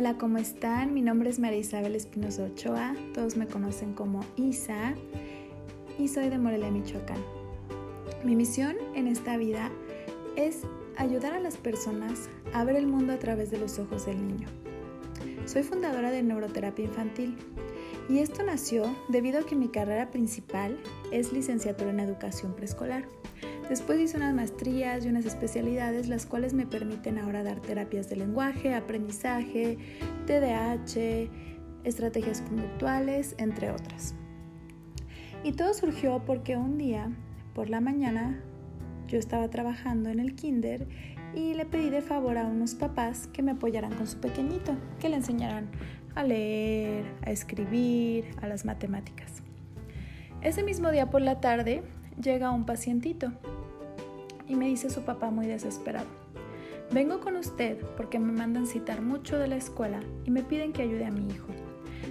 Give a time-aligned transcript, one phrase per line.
[0.00, 0.94] Hola, ¿cómo están?
[0.94, 4.94] Mi nombre es María Isabel Espinosa Ochoa, todos me conocen como Isa
[5.98, 7.22] y soy de Morelia, Michoacán.
[8.24, 9.70] Mi misión en esta vida
[10.36, 10.62] es
[10.96, 14.48] ayudar a las personas a ver el mundo a través de los ojos del niño.
[15.44, 17.36] Soy fundadora de Neuroterapia Infantil
[18.10, 20.76] y esto nació debido a que mi carrera principal
[21.12, 23.04] es licenciatura en educación preescolar.
[23.68, 28.16] Después hice unas maestrías y unas especialidades las cuales me permiten ahora dar terapias de
[28.16, 29.78] lenguaje, aprendizaje,
[30.26, 31.30] TDAH,
[31.84, 34.16] estrategias conductuales, entre otras.
[35.44, 37.12] Y todo surgió porque un día,
[37.54, 38.42] por la mañana,
[39.10, 40.86] yo estaba trabajando en el kinder
[41.34, 45.08] y le pedí de favor a unos papás que me apoyaran con su pequeñito, que
[45.08, 45.68] le enseñaran
[46.14, 49.42] a leer, a escribir, a las matemáticas.
[50.42, 51.82] Ese mismo día por la tarde
[52.22, 53.32] llega un pacientito
[54.48, 56.08] y me dice su papá muy desesperado.
[56.92, 60.82] Vengo con usted porque me mandan citar mucho de la escuela y me piden que
[60.82, 61.48] ayude a mi hijo.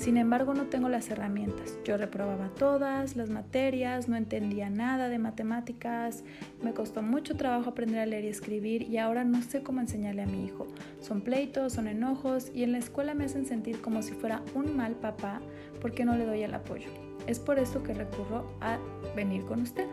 [0.00, 1.78] Sin embargo, no tengo las herramientas.
[1.84, 6.24] Yo reprobaba todas las materias, no entendía nada de matemáticas,
[6.62, 10.22] me costó mucho trabajo aprender a leer y escribir y ahora no sé cómo enseñarle
[10.22, 10.66] a mi hijo.
[11.02, 14.74] Son pleitos, son enojos y en la escuela me hacen sentir como si fuera un
[14.74, 15.42] mal papá
[15.82, 16.88] porque no le doy el apoyo.
[17.26, 18.78] Es por eso que recurro a
[19.14, 19.84] venir con usted.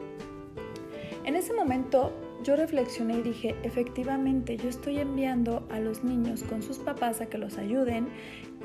[1.27, 6.61] En ese momento yo reflexioné y dije, efectivamente, yo estoy enviando a los niños con
[6.61, 8.07] sus papás a que los ayuden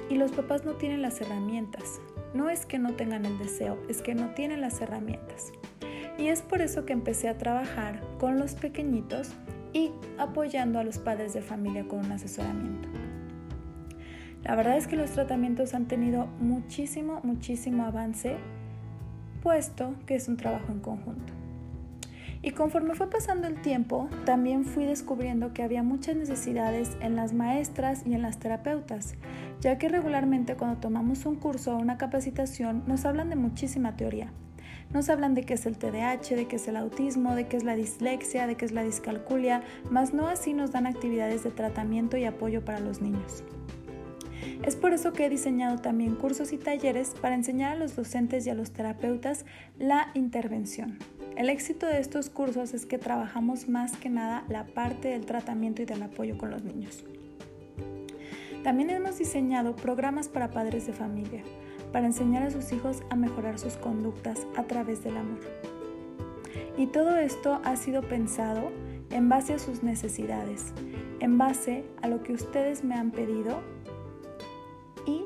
[0.09, 2.01] y los papás no tienen las herramientas.
[2.35, 5.51] No es que no tengan el deseo, es que no tienen las herramientas.
[6.19, 9.33] Y es por eso que empecé a trabajar con los pequeñitos
[9.73, 12.89] y apoyando a los padres de familia con un asesoramiento.
[14.45, 18.37] La verdad es que los tratamientos han tenido muchísimo, muchísimo avance,
[19.43, 21.42] puesto que es un trabajo en conjunto.
[22.45, 27.33] Y conforme fue pasando el tiempo, también fui descubriendo que había muchas necesidades en las
[27.33, 29.15] maestras y en las terapeutas,
[29.61, 34.33] ya que regularmente cuando tomamos un curso o una capacitación nos hablan de muchísima teoría.
[34.93, 37.65] Nos hablan de qué es el TDAH, de qué es el autismo, de qué es
[37.65, 42.17] la dislexia, de qué es la discalculia, mas no así nos dan actividades de tratamiento
[42.17, 43.45] y apoyo para los niños.
[44.65, 48.47] Es por eso que he diseñado también cursos y talleres para enseñar a los docentes
[48.47, 49.47] y a los terapeutas
[49.79, 50.99] la intervención.
[51.37, 55.81] El éxito de estos cursos es que trabajamos más que nada la parte del tratamiento
[55.81, 57.05] y del apoyo con los niños.
[58.63, 61.43] También hemos diseñado programas para padres de familia,
[61.91, 65.41] para enseñar a sus hijos a mejorar sus conductas a través del amor.
[66.77, 68.71] Y todo esto ha sido pensado
[69.11, 70.75] en base a sus necesidades,
[71.21, 73.61] en base a lo que ustedes me han pedido
[75.07, 75.25] y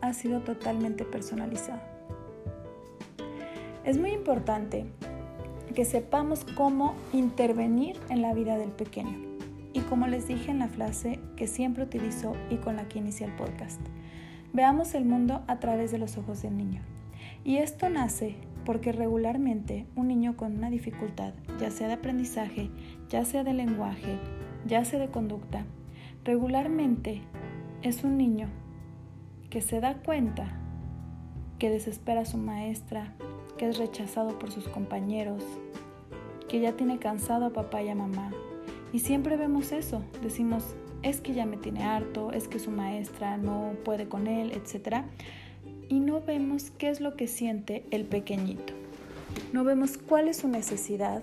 [0.00, 1.80] ha sido totalmente personalizado.
[3.84, 4.86] Es muy importante
[5.72, 9.18] que sepamos cómo intervenir en la vida del pequeño.
[9.72, 13.26] Y como les dije en la frase que siempre utilizo y con la que inicié
[13.26, 13.80] el podcast,
[14.52, 16.82] veamos el mundo a través de los ojos del niño.
[17.44, 22.70] Y esto nace porque regularmente un niño con una dificultad, ya sea de aprendizaje,
[23.08, 24.18] ya sea de lenguaje,
[24.66, 25.64] ya sea de conducta,
[26.24, 27.22] regularmente
[27.82, 28.48] es un niño
[29.50, 30.58] que se da cuenta
[31.58, 33.14] que desespera a su maestra,
[33.56, 35.42] que es rechazado por sus compañeros,
[36.48, 38.32] que ya tiene cansado a papá y a mamá.
[38.92, 43.36] Y siempre vemos eso, decimos, es que ya me tiene harto, es que su maestra
[43.36, 45.04] no puede con él, etc.
[45.88, 48.74] Y no vemos qué es lo que siente el pequeñito.
[49.52, 51.22] No vemos cuál es su necesidad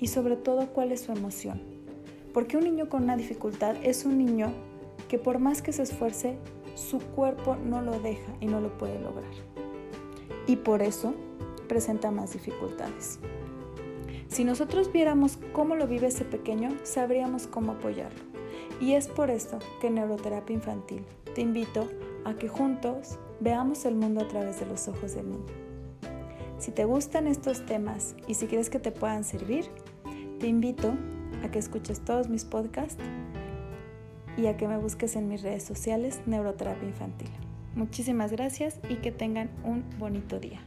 [0.00, 1.60] y sobre todo cuál es su emoción.
[2.32, 4.52] Porque un niño con una dificultad es un niño
[5.08, 6.36] que por más que se esfuerce,
[6.74, 9.32] su cuerpo no lo deja y no lo puede lograr.
[10.46, 11.14] Y por eso
[11.66, 13.18] presenta más dificultades.
[14.28, 18.20] Si nosotros viéramos cómo lo vive ese pequeño, sabríamos cómo apoyarlo.
[18.80, 21.04] Y es por esto que Neuroterapia Infantil
[21.34, 21.88] te invito
[22.24, 25.66] a que juntos veamos el mundo a través de los ojos del niño.
[26.58, 29.66] Si te gustan estos temas y si quieres que te puedan servir,
[30.40, 30.94] te invito
[31.44, 33.02] a que escuches todos mis podcasts
[34.36, 37.30] y a que me busques en mis redes sociales Neuroterapia Infantil.
[37.74, 40.62] Muchísimas gracias y que tengan un bonito día.